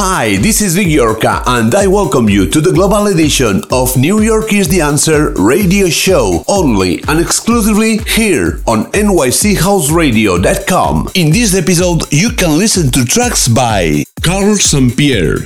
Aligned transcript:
Hi, 0.00 0.36
this 0.36 0.62
is 0.62 0.76
Vic 0.76 0.86
Iorca, 0.86 1.42
and 1.44 1.74
I 1.74 1.88
welcome 1.88 2.28
you 2.28 2.48
to 2.50 2.60
the 2.60 2.70
global 2.70 3.08
edition 3.08 3.62
of 3.72 3.96
New 3.96 4.20
York 4.20 4.52
is 4.52 4.68
the 4.68 4.80
Answer 4.80 5.32
radio 5.32 5.88
show, 5.88 6.44
only 6.46 7.02
and 7.08 7.18
exclusively 7.18 7.98
here 8.06 8.60
on 8.68 8.84
nychouseradio.com. 8.92 11.08
In 11.16 11.32
this 11.32 11.56
episode, 11.56 12.04
you 12.12 12.30
can 12.30 12.56
listen 12.56 12.92
to 12.92 13.04
tracks 13.04 13.48
by 13.48 14.04
Carl 14.22 14.54
St. 14.54 14.96
Pierre, 14.96 15.38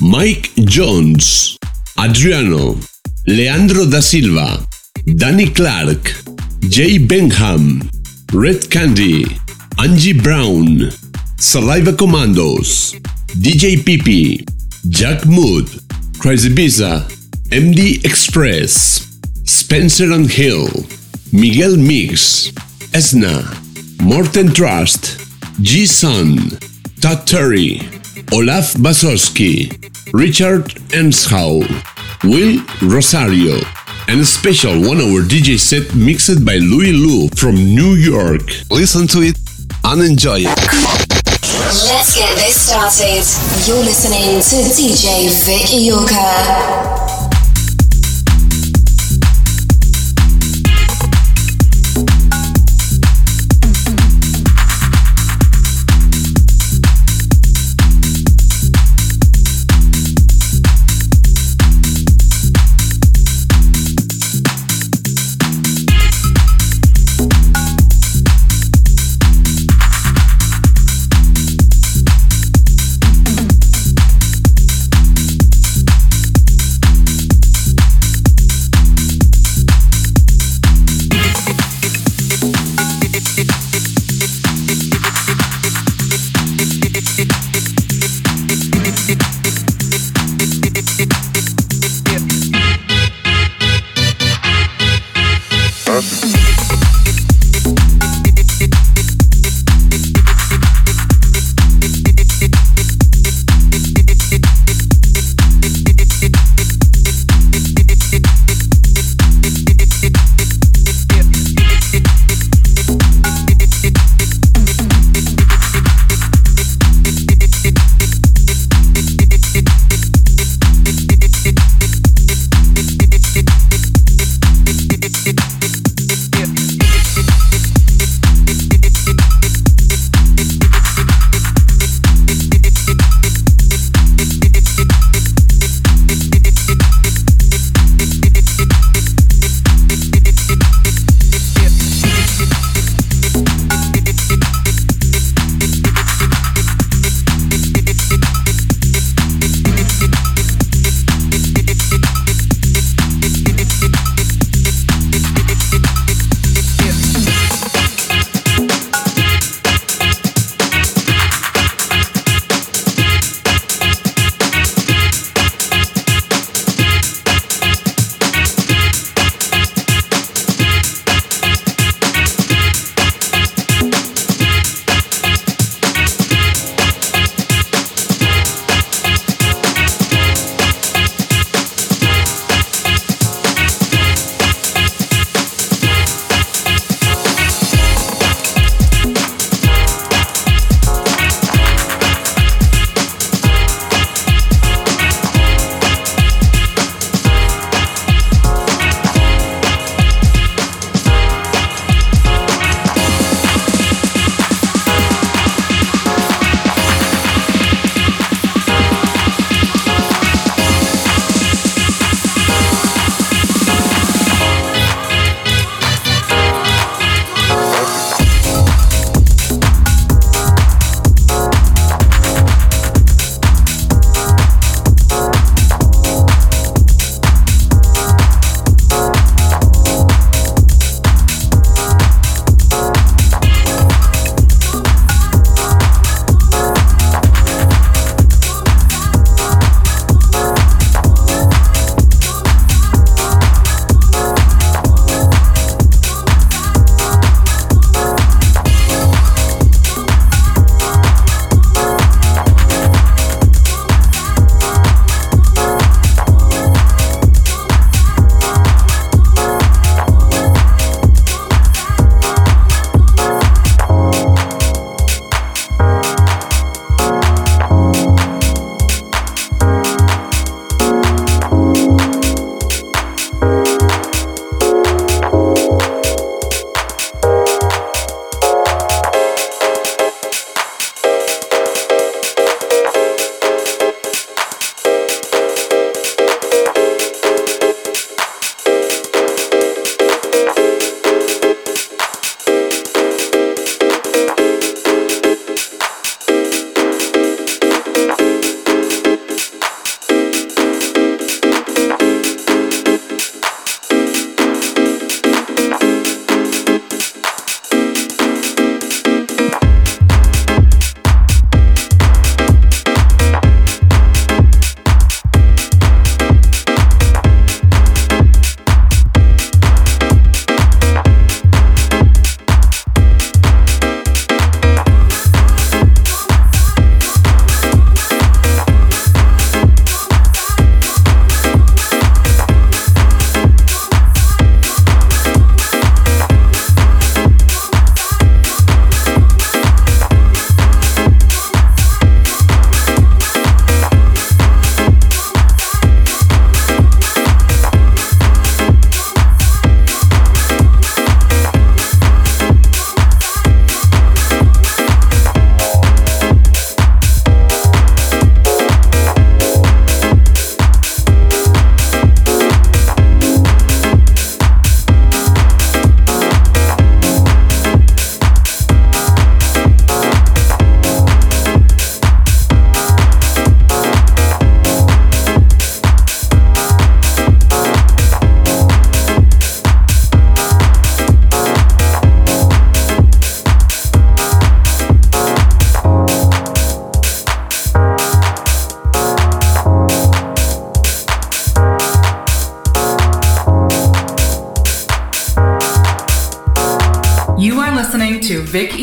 Mike 0.00 0.50
Jones, 0.56 1.56
Adriano, 1.96 2.80
Leandro 3.28 3.86
da 3.86 4.00
Silva, 4.00 4.58
Danny 5.06 5.50
Clark, 5.50 6.12
Jay 6.62 6.98
Benham, 6.98 7.88
Red 8.32 8.68
Candy, 8.72 9.24
Angie 9.78 10.20
Brown, 10.20 10.90
Saliva 11.38 11.92
Commandos, 11.92 12.96
DJ 13.38 13.76
Pipi, 13.76 14.44
Jack 14.88 15.24
Mood, 15.24 15.66
Crazibiza, 16.18 17.04
MD 17.50 18.04
Express, 18.04 19.20
Spencer 19.44 20.12
and 20.12 20.28
Hill, 20.28 20.68
Miguel 21.32 21.76
Mix, 21.76 22.50
Esna, 22.92 23.44
Morten 24.02 24.52
Trust, 24.52 25.20
G 25.62 25.86
Sun, 25.86 26.58
Todd 27.00 27.26
Terry, 27.26 27.80
Olav 28.32 28.64
Basoski, 28.82 29.70
Richard 30.12 30.74
Earnshaw, 30.92 31.60
Will 32.24 32.60
Rosario, 32.82 33.60
and 34.08 34.20
a 34.20 34.24
special 34.24 34.72
one 34.80 35.00
hour 35.00 35.22
DJ 35.22 35.58
set 35.58 35.94
mixed 35.94 36.44
by 36.44 36.56
Louis 36.56 36.92
Lou 36.92 37.28
from 37.36 37.54
New 37.54 37.94
York. 37.94 38.42
Listen 38.70 39.06
to 39.06 39.22
it 39.22 39.38
and 39.84 40.02
enjoy 40.02 40.40
it. 40.40 41.09
Let's 41.68 42.16
get 42.16 42.34
this 42.36 42.68
started. 42.68 43.24
You're 43.68 43.84
listening 43.84 44.40
to 44.40 44.56
DJ 44.72 45.28
Vic 45.44 45.68
Iorca. 45.68 47.29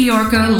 To 0.09 0.56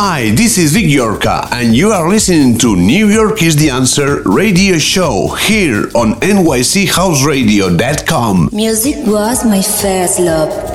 Hi, 0.00 0.30
this 0.30 0.58
is 0.58 0.74
Vic 0.74 0.84
Yorka, 0.84 1.48
and 1.50 1.74
you 1.74 1.90
are 1.90 2.08
listening 2.08 2.56
to 2.58 2.76
New 2.76 3.08
York 3.08 3.42
is 3.42 3.56
the 3.56 3.70
Answer 3.70 4.22
radio 4.22 4.78
show 4.78 5.34
here 5.34 5.90
on 5.92 6.12
NYCHouseradio.com. 6.20 8.50
Music 8.52 8.94
was 9.04 9.44
my 9.44 9.60
first 9.60 10.20
love. 10.20 10.67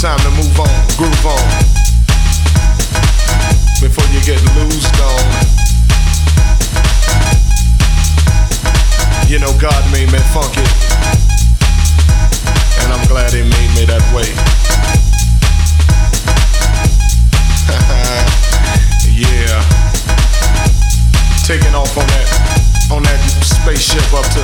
Time 0.00 0.18
to 0.20 0.30
move 0.30 0.58
on, 0.58 0.66
groove 0.96 1.26
on. 1.26 1.36
Before 3.82 4.06
you 4.08 4.20
get 4.24 4.40
loosed 4.56 4.96
on. 4.96 5.20
You 9.28 9.38
know, 9.40 9.52
God 9.60 9.84
made 9.92 10.10
me 10.10 10.18
funky. 10.32 10.64
And 12.80 12.94
I'm 12.94 13.06
glad 13.08 13.34
he 13.34 13.42
made 13.42 13.74
me 13.76 13.84
that 13.84 14.00
way. 14.16 14.24
yeah. 19.12 19.60
Taking 21.44 21.74
off 21.74 21.94
on 21.98 22.06
that 22.06 22.26
on 22.90 23.02
that 23.02 23.20
spaceship 23.44 24.14
up 24.14 24.24
to, 24.32 24.40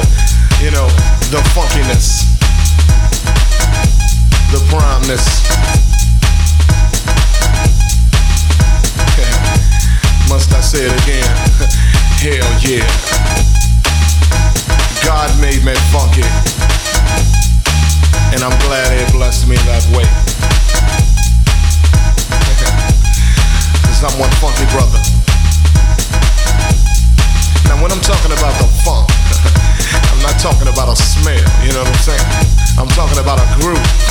you 0.63 0.71
know, 0.71 0.87
the 1.33 1.41
funkiness. 1.57 2.26
The 4.57 4.65
primeness. 4.73 5.21
Must 10.33 10.49
I 10.49 10.65
say 10.65 10.89
it 10.89 10.97
again? 11.05 11.29
Hell 12.25 12.49
yeah. 12.65 12.81
God 15.05 15.29
made 15.45 15.61
me 15.61 15.77
funky. 15.93 16.25
And 18.33 18.41
I'm 18.41 18.57
glad 18.65 18.97
he 18.97 19.05
blessed 19.13 19.45
me 19.47 19.61
that 19.69 19.85
way. 19.93 20.09
Cause 23.85 24.01
I'm 24.09 24.17
one 24.17 24.33
funky 24.41 24.65
brother. 24.73 25.05
Now 27.69 27.77
when 27.85 27.93
I'm 27.93 28.01
talking 28.01 28.33
about 28.33 28.57
the 28.57 28.73
funk, 28.89 29.13
I'm 30.17 30.25
not 30.25 30.41
talking 30.41 30.73
about 30.73 30.89
a 30.89 30.97
smell, 30.97 31.45
you 31.61 31.77
know 31.77 31.85
what 31.85 31.93
I'm 31.93 32.01
saying? 32.01 32.25
I'm 32.81 32.89
talking 32.97 33.21
about 33.21 33.37
a 33.37 33.45
groove. 33.61 34.06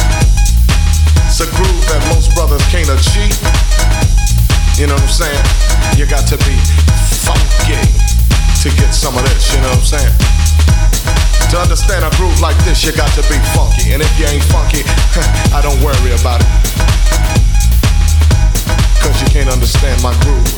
It's 1.35 1.43
a 1.43 1.51
groove 1.51 1.83
that 1.91 1.99
most 2.15 2.31
brothers 2.31 2.63
can't 2.71 2.87
achieve. 2.87 3.35
You 4.79 4.87
know 4.87 4.95
what 4.95 5.03
I'm 5.03 5.19
saying? 5.19 5.43
You 5.99 6.07
got 6.07 6.23
to 6.31 6.39
be 6.47 6.55
funky 7.27 7.75
to 8.63 8.67
get 8.79 8.95
some 8.95 9.19
of 9.19 9.27
this, 9.27 9.51
you 9.51 9.59
know 9.59 9.67
what 9.75 9.83
I'm 9.83 9.99
saying? 9.99 10.15
To 11.51 11.59
understand 11.59 12.07
a 12.07 12.11
groove 12.15 12.39
like 12.39 12.55
this, 12.63 12.87
you 12.87 12.95
got 12.95 13.11
to 13.19 13.23
be 13.27 13.35
funky. 13.51 13.91
And 13.91 13.99
if 13.99 14.07
you 14.15 14.31
ain't 14.31 14.47
funky, 14.47 14.87
I 15.51 15.59
don't 15.59 15.75
worry 15.83 16.15
about 16.15 16.39
it. 16.39 16.47
Cause 19.03 19.19
you 19.19 19.27
can't 19.27 19.51
understand 19.51 19.99
my 19.99 20.15
groove. 20.23 20.55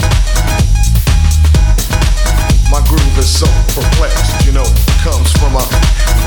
My 2.69 2.85
groove 2.85 3.17
is 3.17 3.25
so 3.25 3.49
perplexed, 3.73 4.45
you 4.45 4.53
know, 4.53 4.69
comes 5.01 5.33
from 5.41 5.57
a 5.57 5.65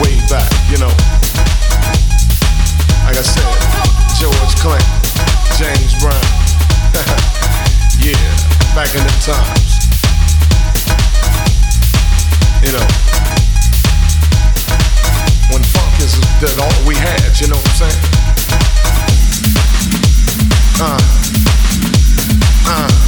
way 0.02 0.18
back, 0.26 0.50
you 0.66 0.82
know. 0.82 0.90
Like 3.06 3.14
I 3.14 3.22
said, 3.22 3.99
George 4.20 4.54
Clinton, 4.56 4.86
James 5.56 5.94
Brown. 5.98 6.12
yeah, 8.04 8.20
back 8.74 8.92
in 8.94 9.00
the 9.00 9.16
times. 9.24 9.80
You 12.60 12.72
know, 12.76 12.84
when 15.50 15.62
funk 15.72 16.00
is 16.04 16.20
that 16.42 16.52
all 16.60 16.86
we 16.86 16.96
had, 16.96 17.40
you 17.40 17.48
know 17.48 17.56
what 17.56 17.64
I'm 17.64 17.88
saying? 17.88 18.00
Uh, 20.82 21.00
uh, 22.66 22.99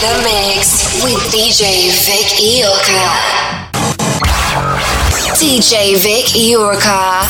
the 0.00 0.22
mix 0.24 1.02
with 1.04 1.20
DJ 1.30 1.90
Vic 2.04 2.26
Iorka. 2.40 3.06
DJ 5.38 5.96
Vic 6.02 6.26
Iorka. 6.34 7.22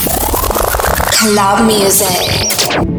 Club 1.12 1.66
music. 1.66 2.93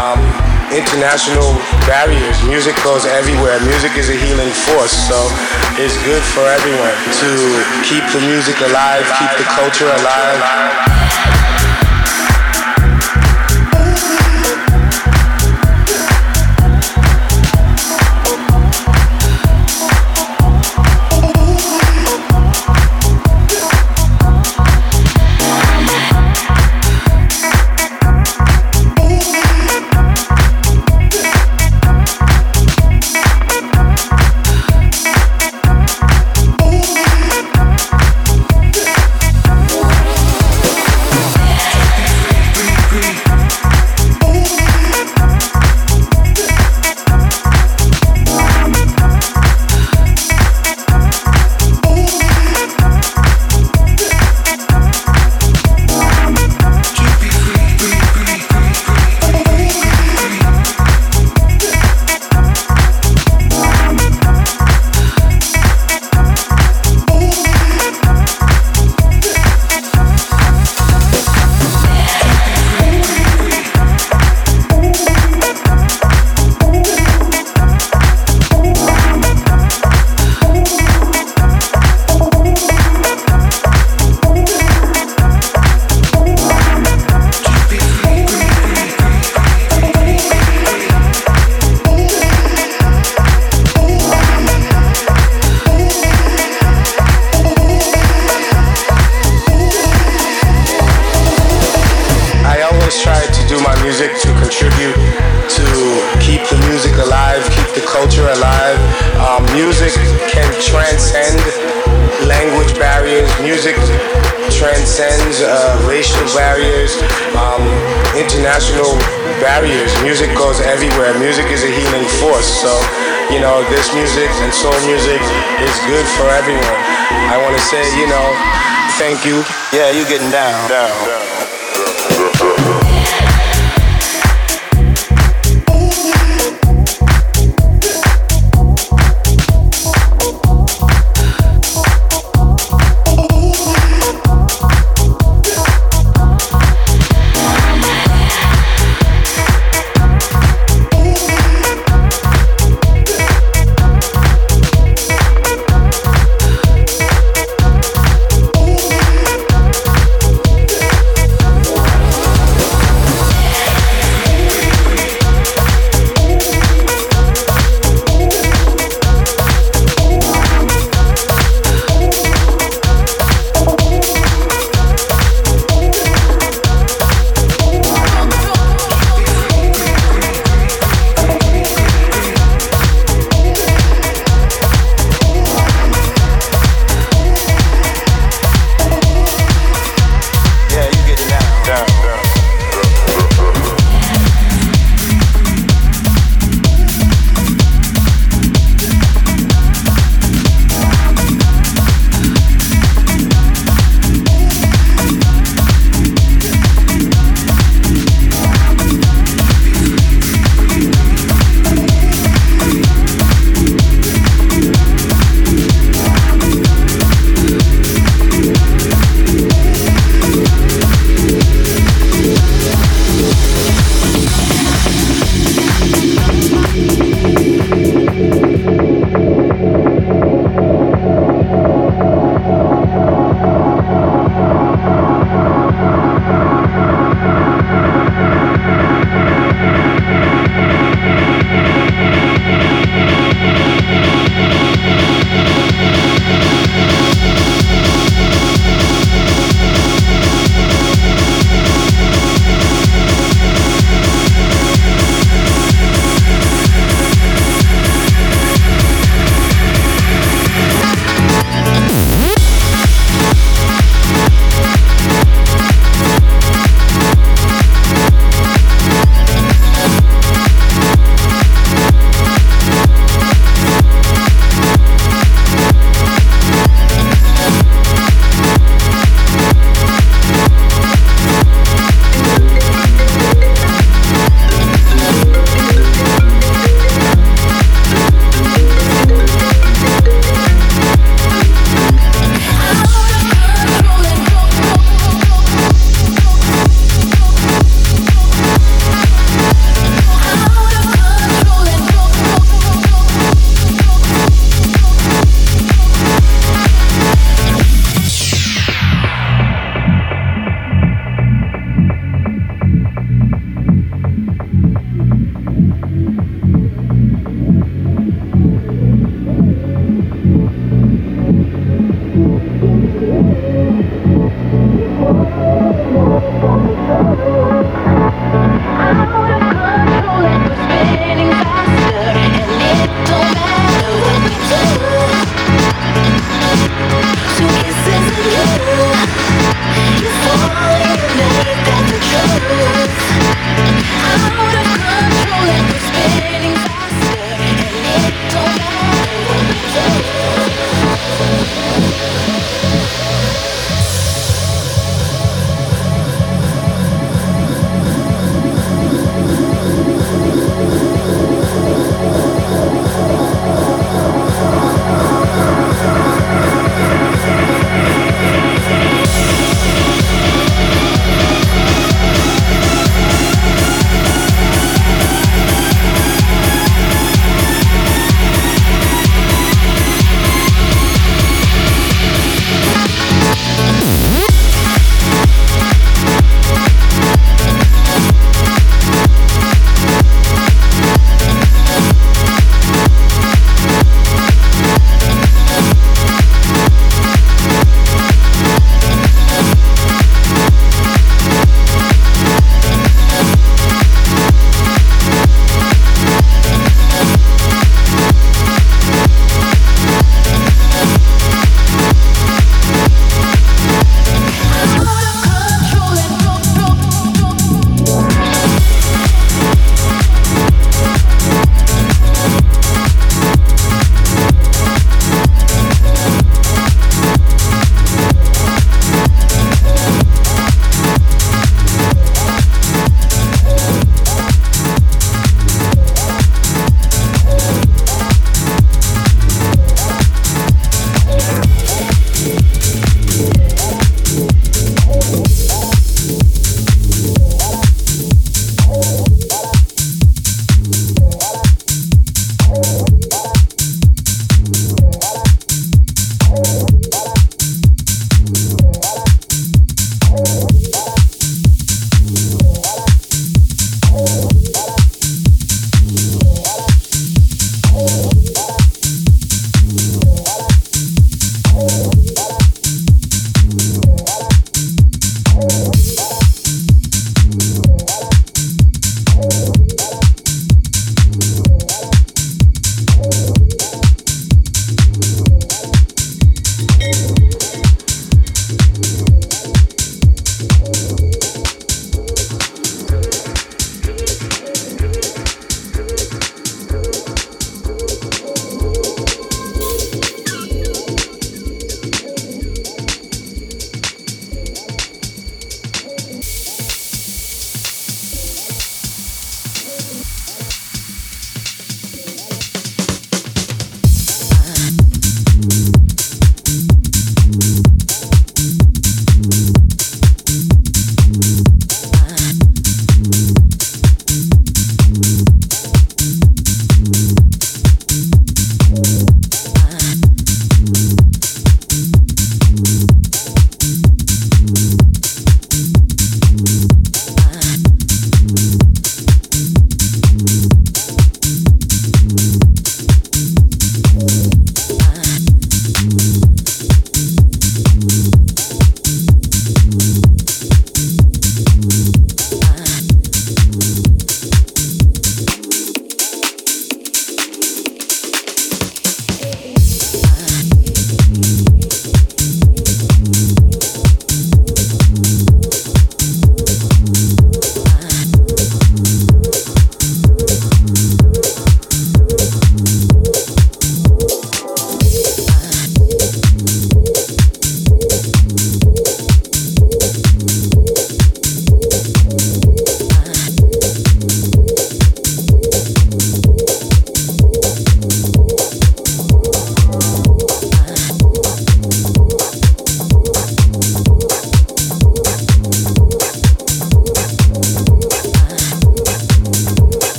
Um, 0.00 0.18
international 0.72 1.54
barriers. 1.86 2.36
Music 2.44 2.74
goes 2.82 3.04
everywhere. 3.04 3.60
Music 3.62 3.94
is 3.96 4.08
a 4.08 4.16
healing 4.16 4.50
force. 4.50 4.92
So 4.92 5.18
it's 5.78 5.96
good 6.02 6.22
for 6.34 6.42
everyone 6.42 6.96
to 7.20 7.30
keep 7.84 8.04
the 8.10 8.20
music 8.26 8.58
alive, 8.60 9.04
keep 9.18 9.32
the 9.38 9.46
culture 9.54 9.86
alive. 9.86 11.43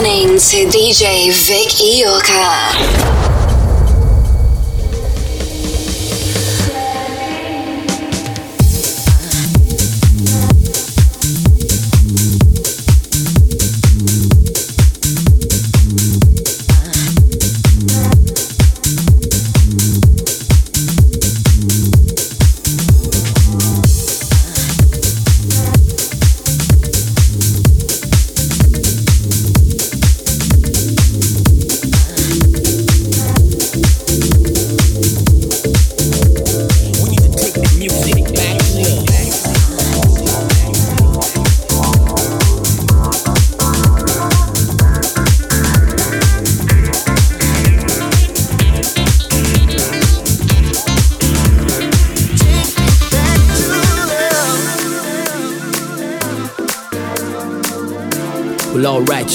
Listening 0.00 0.38
to 0.38 0.78
DJ 0.78 1.30
Vic 1.46 1.68
Iorka. 1.78 3.29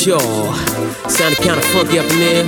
Y'all. 0.05 0.53
Sounding 1.09 1.41
kinda 1.41 1.61
funky 1.73 1.97
up 1.97 2.05
in 2.11 2.19
there. 2.19 2.45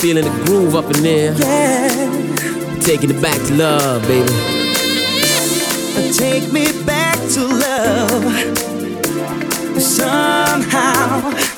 Feeling 0.00 0.24
the 0.24 0.44
groove 0.44 0.76
up 0.76 0.84
in 0.94 1.02
there. 1.02 1.32
Yeah. 1.32 2.78
Taking 2.80 3.08
it 3.08 3.22
back 3.22 3.40
to 3.46 3.54
love, 3.54 4.02
baby. 4.02 4.28
Take 6.12 6.52
me 6.52 6.72
back 6.84 7.16
to 7.34 7.42
love. 7.42 8.24
Somehow. 9.80 11.57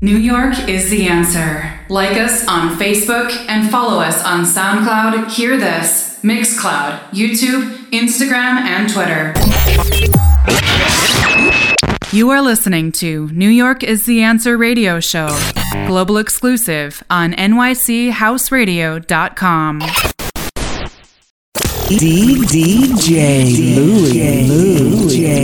New 0.00 0.16
York 0.16 0.68
is 0.68 0.88
the 0.90 1.08
answer. 1.08 1.80
Like 1.88 2.16
us 2.16 2.46
on 2.46 2.76
Facebook 2.76 3.32
and 3.48 3.68
follow 3.70 4.00
us 4.00 4.22
on 4.24 4.44
SoundCloud, 4.44 5.32
Hear 5.32 5.56
This, 5.56 6.20
Mixcloud, 6.22 7.00
YouTube, 7.10 7.68
Instagram, 7.90 8.60
and 8.60 8.88
Twitter. 8.88 9.34
You 12.16 12.30
are 12.30 12.40
listening 12.40 12.92
to 12.92 13.26
New 13.30 13.48
York 13.48 13.82
is 13.82 14.06
the 14.06 14.22
Answer 14.22 14.56
radio 14.56 15.00
show, 15.00 15.28
global 15.86 16.18
exclusive 16.18 17.02
on 17.10 17.32
nychouseradio.com. 17.32 19.80
DJ 21.90 23.76
Louis. 23.76 24.48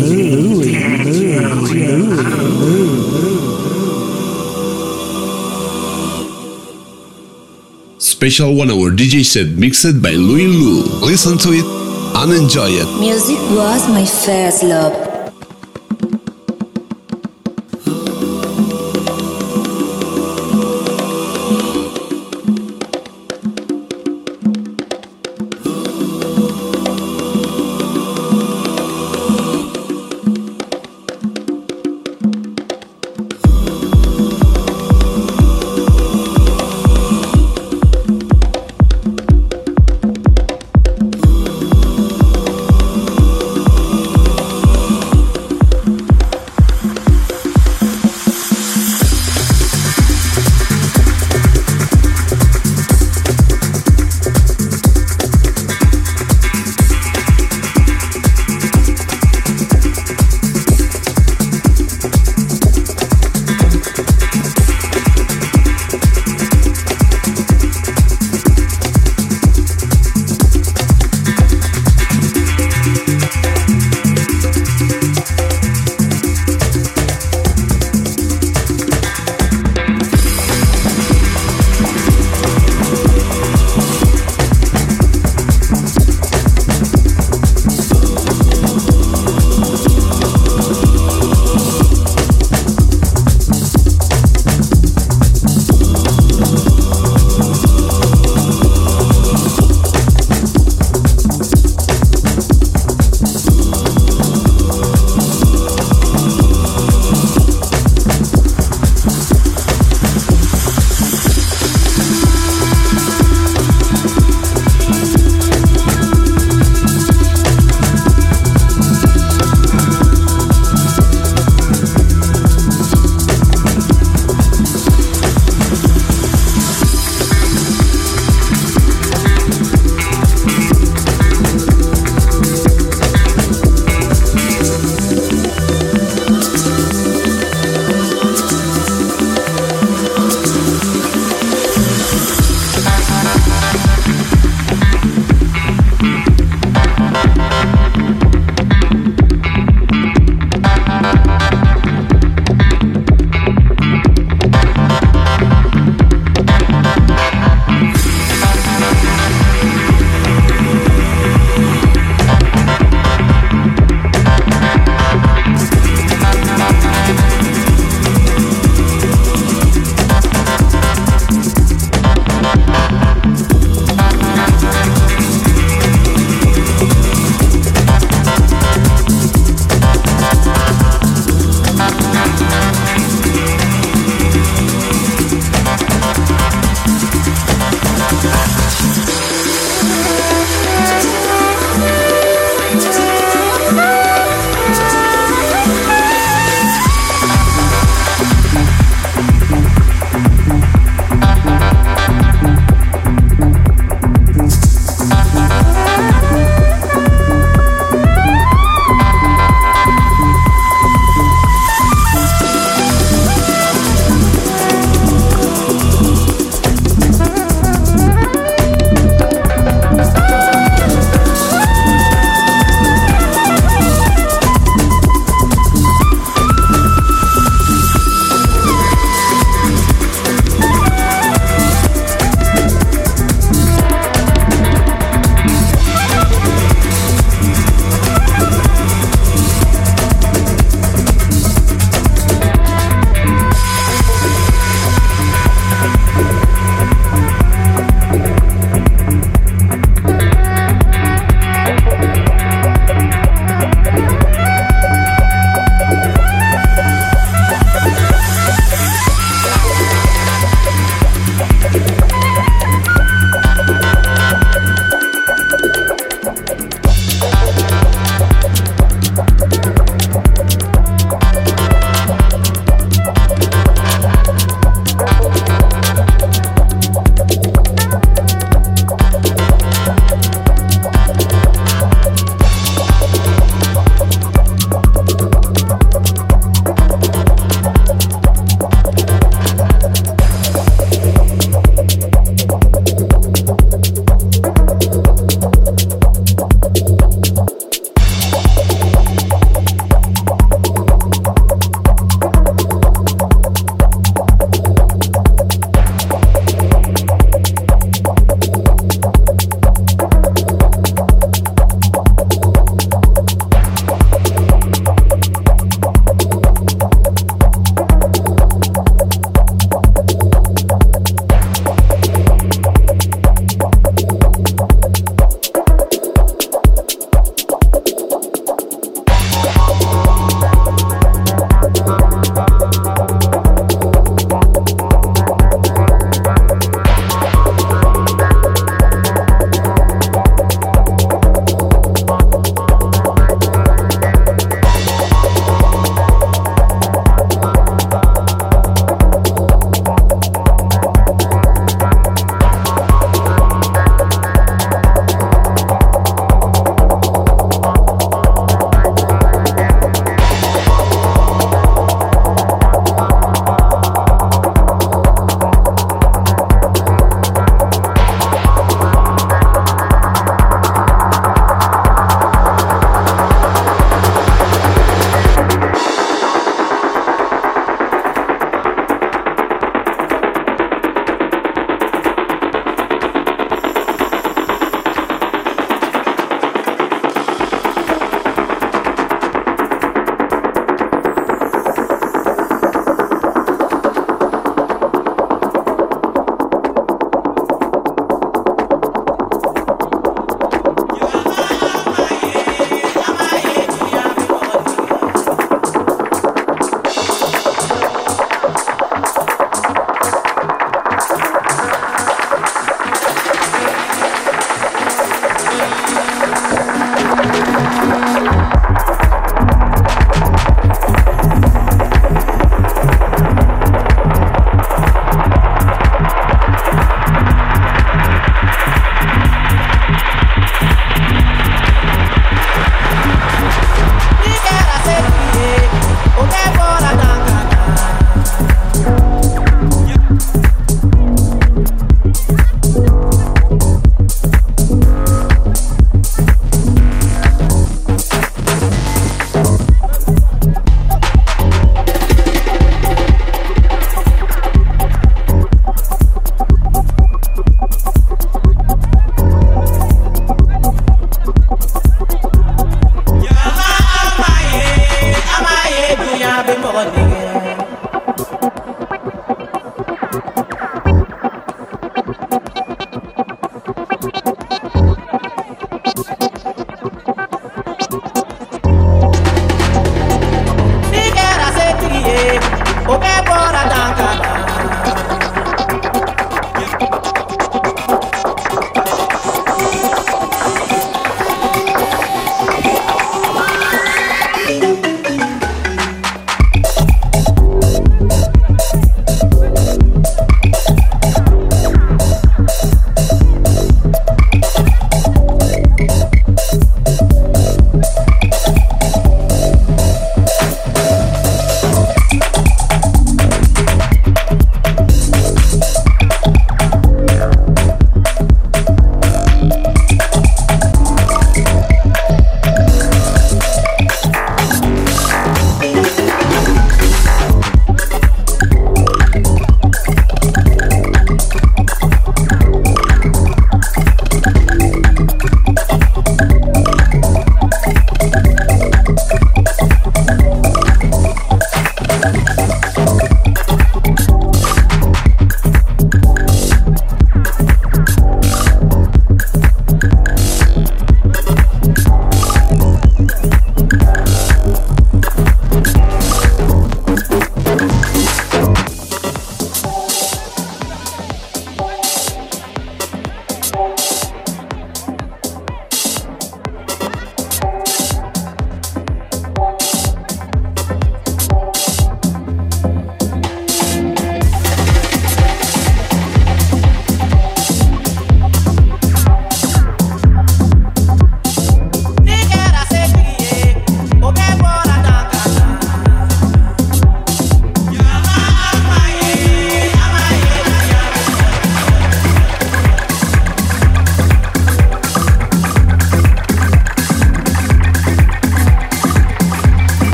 Louis. 0.00 0.89
Special 8.20 8.54
one 8.54 8.70
hour 8.70 8.90
DJ 8.90 9.24
set 9.24 9.46
mixed 9.56 10.02
by 10.02 10.10
Louis 10.10 10.46
Lou. 10.46 10.82
Listen 11.00 11.38
to 11.38 11.52
it 11.52 11.64
and 12.20 12.30
enjoy 12.34 12.68
it. 12.68 13.00
Music 13.00 13.38
was 13.56 13.88
my 13.88 14.04
first 14.04 14.62
love. 14.62 15.09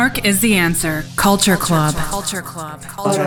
Mark 0.00 0.24
is 0.24 0.40
the 0.40 0.54
answer. 0.54 1.04
Culture 1.16 1.58
Club. 1.58 1.94
Culture 1.94 2.40
Club. 2.40 2.80
Culture. 2.84 3.26